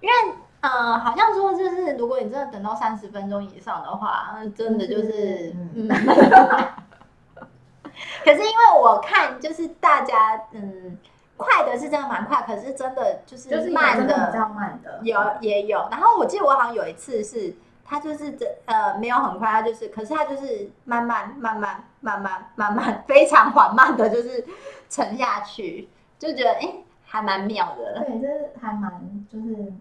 [0.01, 0.35] 因为。
[0.63, 5.89] 呃，好像说就是，如果你真的等到三十分钟以上的话，那真的就是，嗯。
[8.25, 10.97] 可是因为我看，就是大家，嗯，
[11.37, 15.87] 快的是真的蛮快，可是真的就是慢的，比较慢的，有也有。
[15.91, 24.45] 然后我记得我好像有一次是，他就是这呃没有很快，他就是，可是他就是慢慢慢慢慢慢慢慢非常缓慢的，就是
[24.89, 28.01] 沉下去，就觉得哎、欸，还蛮妙的。
[28.01, 28.91] 对，就是还蛮
[29.31, 29.73] 就是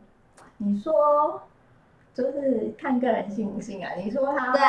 [0.63, 1.41] 你说
[2.13, 3.91] 就是看个人信不信啊？
[3.97, 4.61] 你说他对，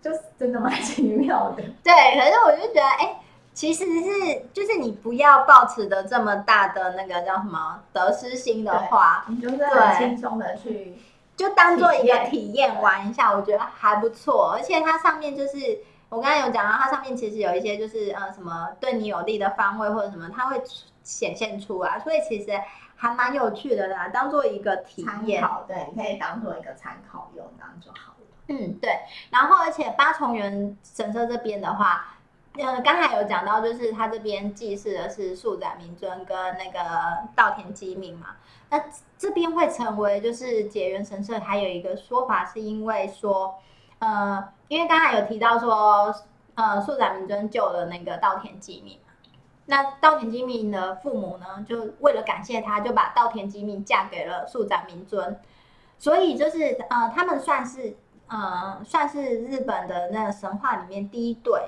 [0.00, 1.62] 就是真的蛮奇妙的。
[1.82, 3.04] 对，可是我就觉得哎。
[3.04, 3.16] 欸
[3.56, 10.94] 其实是，就是你不要抱持的这么大的那个叫什么得失心的话，你就是很轻松的去，
[11.34, 14.52] 就当做一个体验玩一下，我觉得还不错。
[14.54, 15.78] 而且它上面就是
[16.10, 20.60] 我刚才有讲到，它上面其实有一些就是呃什么对你有利的方位或者什么，它会
[21.02, 22.50] 显现出来，所以其实
[22.96, 28.26] 还蛮有趣的啦，当做一个体验，对，你可以当做一个参考用，这样就好了。
[28.48, 29.00] 嗯，对。
[29.30, 32.12] 然后而且八重垣神社这边的话。
[32.58, 36.78] 呃，刚才有讲到，就是他这边祭祀的是素载明尊跟那个
[37.34, 38.28] 稻田机命嘛。
[38.70, 38.82] 那
[39.18, 43.56] 这边会成为就是结缘神社，还有一个说法，是因为说，
[43.98, 46.14] 呃，因为刚才有提到说，
[46.54, 49.05] 呃，素载明尊救了那个稻田机命嘛。
[49.66, 55.38] 那稻田机命的父母呢，就为了感谢他，就把稻田机命嫁给了素载明尊。
[55.98, 57.96] 所以就是呃，他们算是
[58.28, 61.60] 呃，算是日本的那个神话里面第一对。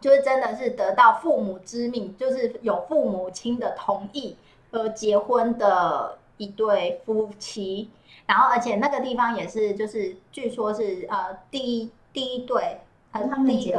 [0.00, 4.36] 就是真的是得到父母之命，就是有父母亲的同意
[4.72, 7.88] 而结婚的一对夫妻，
[8.26, 12.80] 然后而且那个地方也是，就是据说是呃第一第一对，
[13.12, 13.78] 还是第一个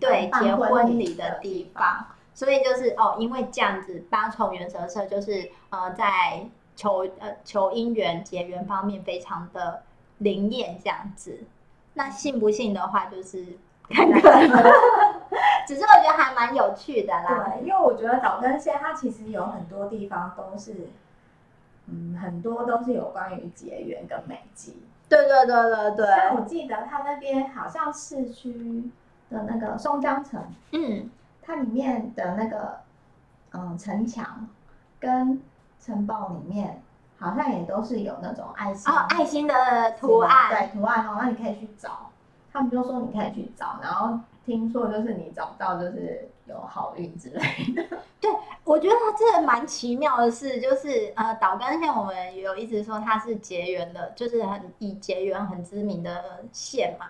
[0.00, 2.04] 对结婚礼的地方，
[2.40, 9.82] 所以就是哦，因为这样子八重垣神社就是呃在求呃求姻缘结缘方面非常的
[10.16, 11.40] 灵验这样子，
[11.92, 13.44] 那信不信的话就是
[13.90, 14.48] 看看。
[15.68, 20.88] 只是我觉得还蛮有趣的啦，对，因为我觉得岛根县它其实有很多地方都是，
[21.88, 24.82] 嗯，很多都是有关于结缘跟美籍。
[25.10, 26.06] 对对对对对。
[26.06, 28.90] 像我记得它那边好像市区
[29.28, 31.10] 的那个松江城，嗯，
[31.50, 32.78] 它里面的那个
[33.50, 34.48] 嗯城墙
[35.00, 35.42] 跟
[35.84, 36.80] 城堡里面，
[37.18, 39.54] 好像也都是有那种爱心哦，爱心的
[39.98, 42.10] 图案，对图案哦，那你可以去找，
[42.52, 44.18] 他们就说你可以去找，然后。
[44.46, 47.40] 听说就是你找到就是有好运之类
[47.74, 47.84] 的。
[48.18, 48.28] 对，
[48.64, 57.06] 我觉得这蛮奇妙的事，就是呃，岛根县我们有一直说它是结缘的，就是很以结缘很知名的县嘛。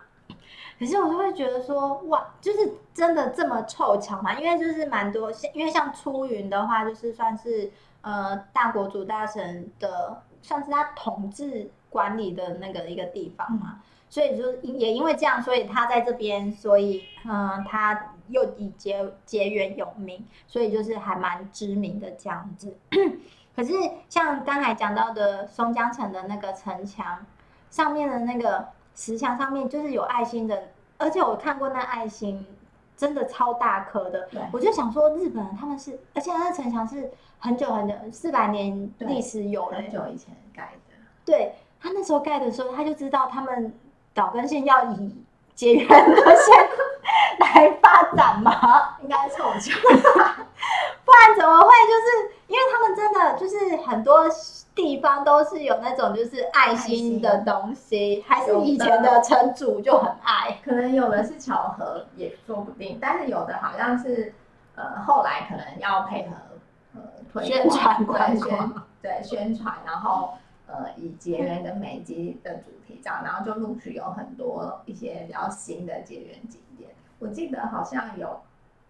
[0.79, 4.35] 可是我就会觉得说，哇，就是真的这么凑巧吗？
[4.35, 7.71] 因为就是蛮多，因为像出云的话，就是算是
[8.03, 13.75] 呃大国主大神的，算是他统治管理的那个一个地方嘛。
[13.75, 22.77] 嗯所以就也因为这样，所以他在这边，所以嗯，他又以结结缘有名，所以就是还蛮知名的这样子。
[23.55, 23.73] 可是
[24.09, 27.25] 像刚才讲到的松江城的那个城墙
[27.71, 30.65] 上面的那个石墙上面，就是有爱心的，
[30.99, 32.45] 而且我看过那爱心
[32.97, 34.29] 真的超大颗的。
[34.31, 40.95] 对，我就想说日本人他们是，而且那城墙是很久很久四百年历史有了，很久以前盖的。
[41.25, 43.73] 对，他那时候盖的时候，他就知道他们。
[44.13, 46.69] 岛根县要以结缘的县
[47.55, 48.97] 来发展吗？
[49.03, 51.69] 应该凑巧，不然怎么会？
[51.87, 54.25] 就是因为他们真的就是很多
[54.75, 60.59] 地方都是有那种就是爱心的东西， 还是以前的城主就很爱。
[60.65, 62.99] 可能有的是巧合，也说不定。
[63.01, 64.35] 但是有的好像是
[64.77, 66.37] 呃后来可能要配合
[66.95, 67.01] 呃
[67.33, 70.35] 推宣传官宣对宣传，然后。
[70.73, 76.70] 呃，以结缘跟美姬的主题这样，然后就陆续有很多一些比较新的结缘景点。
[77.21, 78.41] 我记得好像有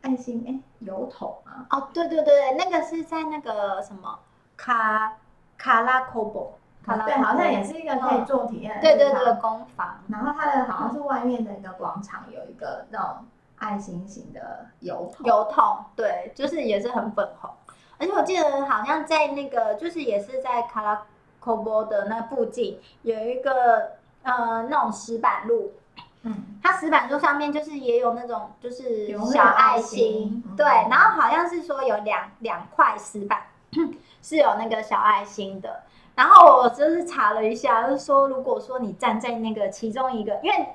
[0.01, 1.67] 爱心哎，油桶啊。
[1.71, 4.19] 哦，对对对，那个是在那个什么
[4.57, 5.19] 卡
[5.59, 8.81] 卡拉科博，卡拉对，好像也是一个可以做体验的、哦。
[8.81, 10.01] 对对对，工坊。
[10.09, 13.27] 然后它的好像是外面的一个广场，有一个那种
[13.59, 15.27] 爱心型的油桶。
[15.27, 17.51] 油桶，对，就是也是很粉红。
[17.99, 21.03] 而且我记得好像在那个，就是也是在卡拉。
[21.43, 23.93] 科波的那附近有一个
[24.25, 25.73] 呃那种石板路，
[26.23, 33.43] 嗯，它石板桌上面就是也有那种就是小爱心，对，然后好像是说有两两块石板
[34.23, 35.83] 是有那个小爱心的，
[36.15, 40.69] 然后我就是查了一下，就是说如果说你站在那个其中一个，因为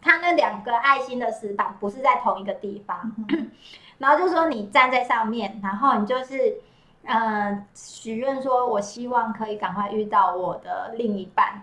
[0.00, 3.50] 它那两个爱心的石板不是在同一个地方，嗯、
[3.98, 6.60] 然后就说你站在上面，然后你就是。
[7.10, 11.62] 嗯，许愿说，我希望可以赶快遇到我的另一半。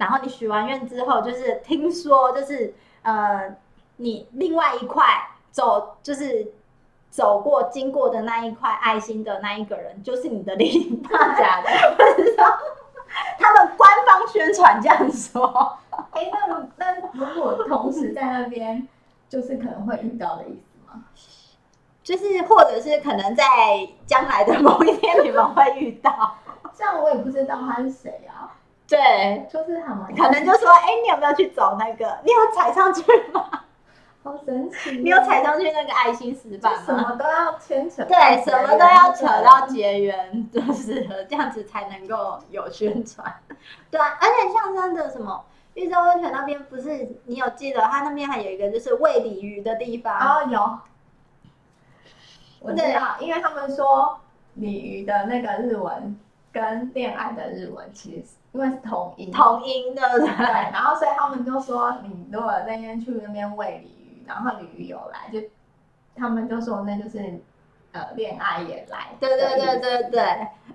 [0.00, 3.54] 然后你许完愿之后，就是听说，就是呃，
[3.98, 5.04] 你另外一块
[5.52, 6.52] 走，就是
[7.10, 11.36] 走过经过的那一块爱心的那一个人，就是你的另一半。
[11.36, 12.58] 假的，不知道。
[13.38, 15.78] 他们官方宣传这样说。
[16.12, 18.88] 哎、欸，那那如果同时在那边。
[19.30, 21.04] 就是可能会遇到的意思吗？
[22.02, 23.44] 就是或者是可能在
[24.04, 26.34] 将来的某一天你们会遇到。
[26.76, 28.58] 这样我也不知道他是谁啊。
[28.90, 32.18] 对，就是他们可能就说，哎、欸，你有没有去找那个？
[32.24, 33.48] 你有踩上去吗？
[34.22, 34.98] 好神奇！
[34.98, 36.82] 你有踩上去那个爱心石板吗？
[36.84, 43.32] 什么都要牵扯，对，什么都要扯到结缘，就是这样子才能够有宣传。
[43.90, 45.42] 对啊，而且像真的什么
[45.74, 50.78] 玉州温泉那边，不是你有记得，它那边还有一个就是喂鲤鱼的地方哦，有。
[52.60, 54.18] 我知道，因为他们说
[54.54, 56.18] 鲤鱼的那个日文
[56.52, 60.46] 跟恋爱的日文其实因为是同音，同音的对，对。
[60.72, 64.00] 然后所以他们就说，你如果那天去那边喂鲤鱼。
[64.26, 65.44] 然后鲤鱼有来，就
[66.14, 67.18] 他们就说那就是
[67.90, 70.20] 呃恋爱也来，对对对对对，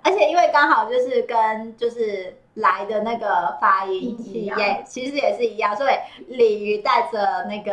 [0.03, 5.93] 而且因为刚好就是跟就是来的那个发音也其实也是一样，所以
[6.27, 7.71] 鲤鱼带着那个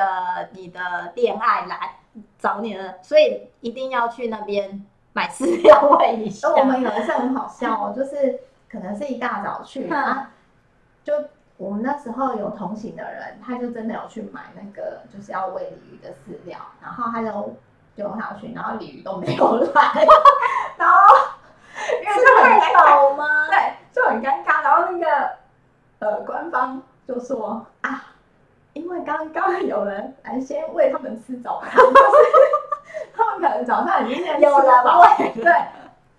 [0.53, 0.79] 你的
[1.17, 1.97] 恋爱来
[2.39, 6.49] 找你了，所以一定要去那边买饲料喂一下。
[6.49, 8.39] 我们有一次很好笑哦， 就是
[8.73, 10.31] 可能是一大早去啊，
[11.05, 11.13] 就。
[11.59, 17.55] 我们那时候有同行的人，他就真的有去买那个就是要喂鲤鱼的饲料，然后他就
[17.95, 20.05] 丢下去，然后鲤鱼都没有来，
[20.77, 20.97] 然后
[22.03, 23.47] 因为是太早吗？
[23.49, 24.61] 对，就很尴尬。
[24.65, 25.31] 然后那个
[26.01, 28.07] 呃官方就说啊，
[28.73, 31.95] 因为刚刚有人来先喂他们吃早餐，就是
[33.15, 34.47] 他们可能早上已经先吃
[34.85, 35.53] 饱，对。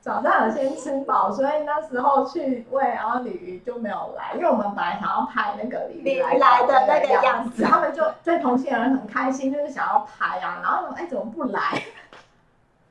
[0.04, 11.82] 早上有先吃饱，所以那时候去喂，然后鲤鱼就没有来，因为我们本来想要拍那个鲤鱼来的那个样子，他们就对同性人很开心，就是想要拍啊，然后哎怎么不来？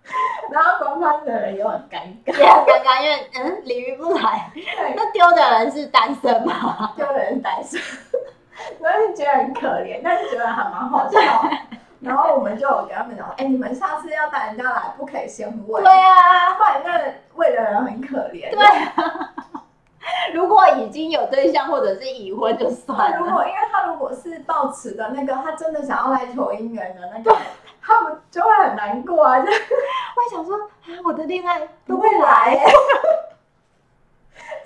[0.50, 4.50] 然后观方的人也很尴尬，也很尴尬，因为嗯鲤鱼不来，
[4.96, 6.94] 那丢的人是单身吗？
[6.96, 7.78] 丢的人是单身，
[8.80, 11.20] 我是觉得很可怜，但是觉得还蛮好笑。
[12.02, 15.82] 然后我们就有跟他们讲，哎、欸，你们下次要带人家来，不可以先喂。
[15.82, 18.50] 对啊，不然那喂的人很可怜。
[18.50, 19.32] 对啊，
[20.34, 23.18] 如果已经有对象或者是已婚就算了。
[23.18, 27.36] 如果因为他如果是抱持的那个，他真的想要来求姻缘的那个，
[27.80, 32.60] 他们就会很难过啊，就 会想说啊，我的恋爱都会来。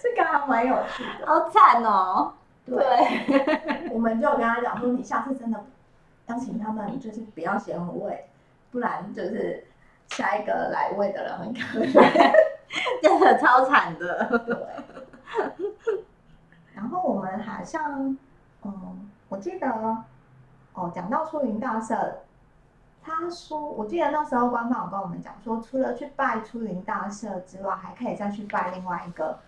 [0.03, 2.33] 这个还蛮有趣的，好惨哦。
[2.65, 2.77] 对，
[3.27, 5.59] 对我们就跟他讲说，你下次真的。
[6.27, 8.29] 邀请他们就是不要先喂，
[8.71, 9.65] 不然就是
[10.09, 12.33] 下一个来喂的人很可怜，
[13.03, 14.39] 真的超惨的。
[14.47, 14.57] 对。
[16.75, 18.17] 然后我们好像，
[18.63, 19.67] 嗯，我记得，
[20.75, 22.19] 哦，讲到出云大社，
[23.03, 29.39] 他说，我记得那时候官方有跟我们讲说，除了去拜出云大社之外，还可以再去拜另外一个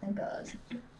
[0.00, 0.42] 那个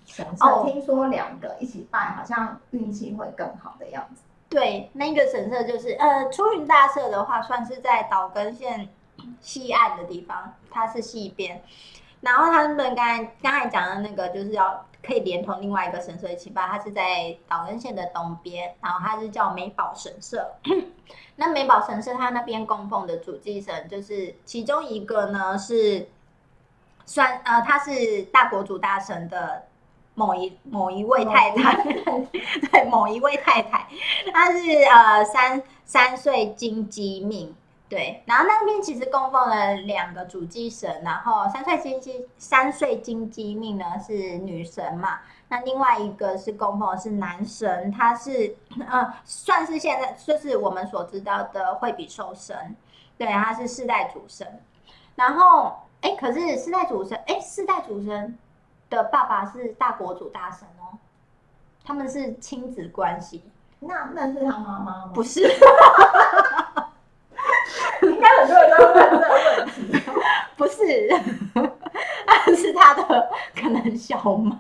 [0.06, 0.44] 神社。
[0.44, 4.22] 哦，听说两个一起拜，好像运气会更好的样子。
[4.50, 8.88] 对，那个神社就是呃，出云大社的话，算是在岛根县
[9.42, 11.62] 西岸的地方，它是西边。
[12.22, 20.50] 然后他们刚才刚才讲的那个，就是要可以连同另外一个神社一起拜，它是在岛根县的东边，然后它是叫美宝神社。
[21.36, 26.08] 那美宝神社它那边供奉的主祭神，就是其中一个呢是
[27.04, 29.67] 算呃，他是大国主大神的。
[30.18, 31.80] 某一某一位太太，
[32.72, 33.86] 对，某一位太太，
[34.32, 37.54] 她是呃三三岁金鸡命，
[37.88, 48.56] 对，然后那边其实供奉了两个主祭神，然后三岁金鸡三岁金鸡命呢是女神嘛，那另外一个是供奉的是男神，他是
[48.88, 52.74] 呃算是现在就是我们所知道的惠比寿神，
[53.16, 54.60] 对，他是世代主神，
[55.14, 58.36] 然后哎，可是世代主神哎，世代主神。
[58.90, 60.96] 的爸爸是大国主大神哦，
[61.84, 63.44] 他们是亲子关系。
[63.80, 65.10] 那那是他妈妈吗？
[65.14, 65.40] 不是，
[68.02, 70.02] 应该很多人都问这个问题。
[70.58, 70.82] 不是，
[72.56, 74.58] 是他的可能小妈、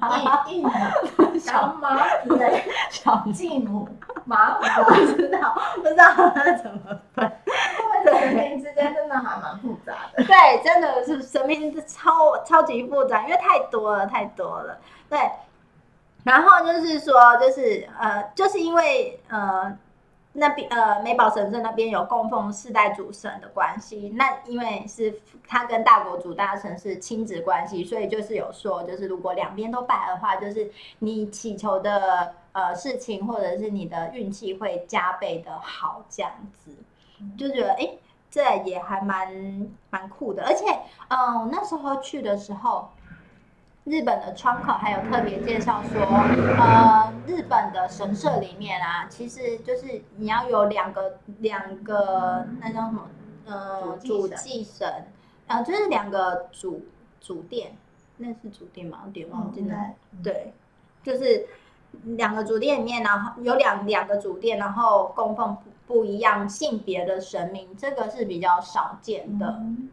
[1.40, 3.88] 小妈之类，小继母、
[4.24, 7.40] 妈，不知道，不知道他怎么办？
[9.20, 14.78] 还蛮复杂的，对，真的是神明超超级复杂，因为太多了，太多了。
[15.08, 15.18] 对，
[16.24, 19.76] 然后就是说，就是呃，就是因为呃
[20.32, 36.70] 那边呃美宝神社那边有供奉四代主神的关系，那因为是他跟大国主大神是亲子关系，所以就是有说，就是如果两边都拜的话，就是你祈求的呃事情或者是你的运气会加倍的好，这样子。
[37.36, 37.90] 就觉得哎，
[38.30, 40.66] 这也还蛮蛮酷的，而且，
[41.08, 42.90] 嗯、呃，那时候去的时候，
[43.84, 46.02] 日本的窗口还有特别介绍说，
[46.58, 53.08] 呃，日本的神社里面啊，其实就是你要有两个两个那叫什么
[53.46, 54.86] 呃主祭神，
[55.46, 56.84] 啊、呃，就是两个主
[57.20, 57.76] 主殿，
[58.18, 59.00] 那是主殿吗？
[59.06, 59.74] 有点忘记了。
[60.12, 60.52] 嗯、对，
[61.02, 61.46] 就是
[62.02, 65.56] 两个主殿里面，然后有两两个主殿，然后供奉
[65.88, 69.46] 不不一样性别的神明，这个是比较少见的。
[69.46, 69.90] 嗯、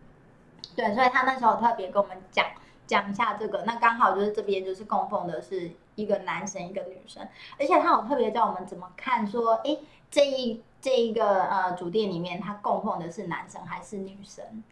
[0.76, 2.46] 对，所以他那时候特别跟我们讲。
[2.88, 7.28] 讲一下这个，那刚好就是这边就是供奉的是一个男神一个女神，
[7.60, 9.76] 而且他有特别教我们怎么看，说，哎，
[10.12, 14.64] 这一这一个呃主殿里面他供奉的是男神还是女神？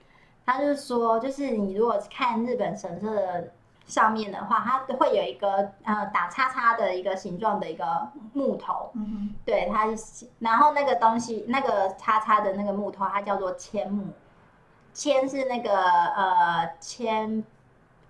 [0.45, 3.51] 他就说，就是你如果看日本神社的
[3.86, 9.88] 上面的话，它会有一个呃打叉叉的一个形状的一个木头，嗯哼，对，它，
[10.39, 14.07] 然后那个东西那个叉叉的那个木头，它叫做千木，
[14.93, 17.43] 千是那个呃千。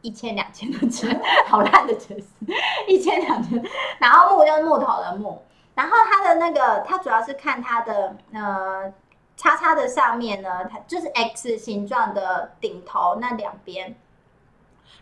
[0.06, 1.18] 一千两千的千，
[1.48, 2.26] 好烂的解释。
[2.90, 3.64] 一千两千，
[4.00, 5.42] 然后木就是木头的木，
[5.76, 8.94] 然后它的那个，它主要是看它的呃
[9.38, 13.96] 叉叉的上面呢，它就是 X 形状的顶头那两边。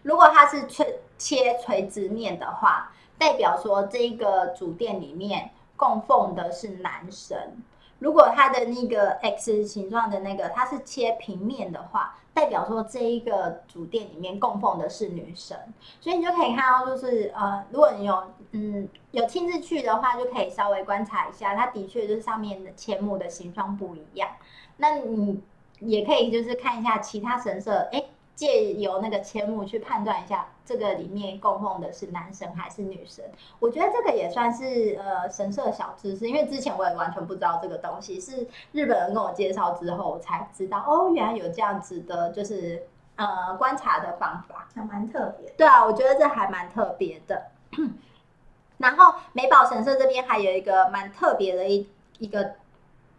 [0.04, 7.64] 如果它是垂切垂直面的话，代表说这一个主殿里面供奉的是男神。
[8.00, 15.56] 如果它的那个 X 形状的那个，它是切平面的话，代表说这一个主殿里面供奉的是女神，
[16.00, 18.24] 所以你就可以看到，就是呃，如果你有
[18.54, 24.30] 嗯有亲自去的话，就可以稍微观察一下，它的确就是上面的千木的形状不一样。
[24.78, 25.39] 那你
[25.78, 28.04] 也可以就是看一下其他神社，哎。
[28.42, 33.24] 借由那个千木去判断一下，这个里面供奉的是男神还是女神？
[33.60, 42.82] 我觉得这个也算是呃神社小知识，因为之前我也完全不知道这个东西，是日本人跟我介绍之后我才知道，哦，原来有这样子的，就是
[43.16, 45.48] 呃观察的方法，还蛮特别。
[45.52, 47.44] 对啊，我觉得这还蛮特别的。
[48.80, 51.88] 然后美宝神社这边还有一个蛮特别的一
[52.18, 52.56] 一个。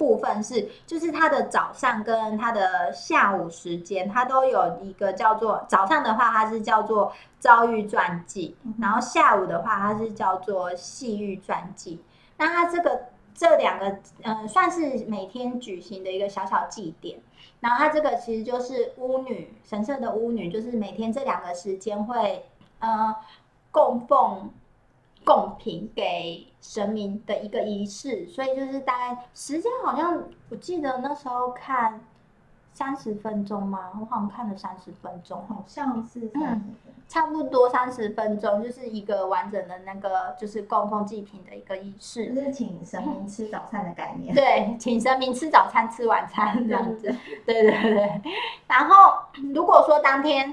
[0.03, 12.03] 部分是，就是它的早上跟它的下午时间，它都有一个叫做早上的话，它是叫做遭遇传记，然后下午的话，它是叫做夕御传记。
[12.37, 13.87] 那它这个这两个，
[14.25, 17.21] 嗯、呃，算是每天举行的一个小小祭典。
[17.61, 22.45] 然后它这个其实就是巫女神圣的巫女，就是每天这两个时间会，
[22.81, 23.15] 呃，
[23.71, 24.51] 供奉。
[25.25, 32.01] 贡品给神明的一个仪式，所以就是大概时间好像我记得那时候看
[32.73, 33.91] 三十分钟吗？
[34.01, 36.75] 我好像看了三十分钟，好像是三十分钟，嗯，
[37.09, 44.35] 差不多三十分钟，就是一个完整的那个就是供奉祭品的一个仪式，就是请神明吃早餐的概念。
[44.35, 47.15] 对，请神明吃早餐、吃晚餐这样子。
[47.45, 48.23] 对对对。
[48.67, 49.15] 然后
[49.55, 50.53] 如果说当天。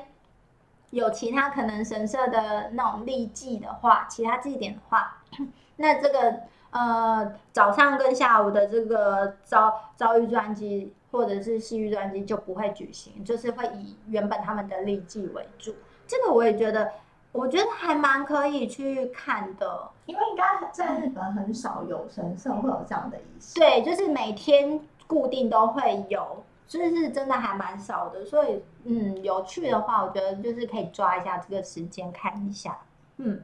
[0.91, 5.17] 有其他可能神社的那种立祭的话，其他祭典的话，
[5.77, 6.35] 那这个
[6.71, 15.75] 呃早上跟下午的这个遭遭遇专机或者是西域专机就不会举行，就是会以原本他们的立祭为主。
[16.07, 16.91] 这个我也觉得，
[17.31, 23.59] 我觉得还蛮可以去看的，因为应该在日本很少有神社会有这样的仪式。
[23.59, 26.43] 对，就是每天固定都会有。
[26.69, 32.77] 就是真的还蛮少的，所以嗯，有趣的话，我觉得就是可以抓一下这个时间看一下。
[33.17, 33.41] 嗯，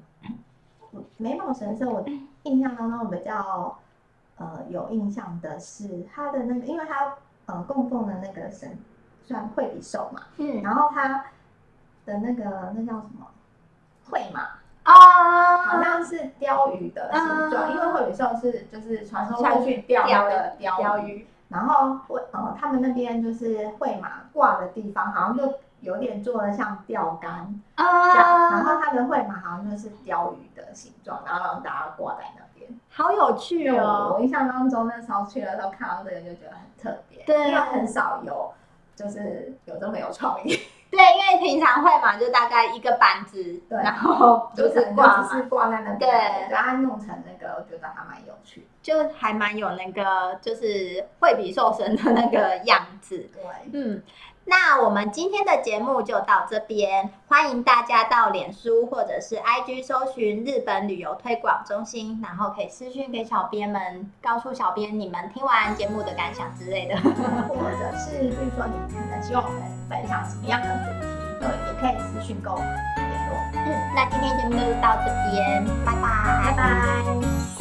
[1.18, 2.06] 眉毛神社我
[2.44, 3.80] 印象当中比较
[4.38, 7.16] 呃有印象的是它的那个，因为它
[7.48, 8.78] 呃供奉的那个神
[9.26, 11.26] 算惠比寿嘛，嗯，然后它
[12.06, 13.26] 的那个那叫什么
[14.08, 14.50] 惠嘛
[14.84, 21.26] 啊，好像是鲷鱼的形状，啊、因为惠比寿是就是传说下去钓那个鯛鱼。
[21.50, 27.32] 然后会呃，他们那边就是会马挂的地方，好像就有点做的像钓竿
[27.76, 28.52] 啊，这样。
[28.52, 34.14] 然后他的会马好像就是钓鱼的形状，然后让大家挂在那边，好有趣哦！
[34.16, 38.52] 我印象当中那时候去的时候看到这个就觉得很特别，对，因为很少有
[38.96, 40.58] 就是有这么有创意。
[40.90, 53.28] 对，因为平常会嘛，就大概一个板子，对，然后就是挂，只是挂在那边，对，然后它弄成那个，我觉得还蛮有趣，就还蛮有那个，就是惠比寿神的那个样子。
[53.34, 53.42] 对，
[53.74, 54.04] 嗯，
[54.46, 66.96] 那我们今天的节目就到这边，欢迎大家到脸书或者是 IG 搜寻日本旅游推广中心，然后可以私讯给小编们，告诉小编你们听完节目的感想之类的，
[67.50, 71.08] 或者是比如说你可能希望我们分享什么样的主题。
[71.42, 72.68] 对，也可以私讯跟我们
[72.98, 73.36] 联络。
[73.56, 77.55] 嗯，那今天节目就到这边，拜拜，拜拜。